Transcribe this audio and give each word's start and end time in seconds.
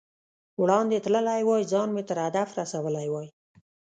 وړاندې 0.61 1.03
تللی 1.05 1.41
وای، 1.47 1.63
ځان 1.71 1.89
مې 1.95 2.03
تر 2.09 2.17
هدف 2.25 2.49
رسولی 2.59 3.07
وای. 3.13 3.27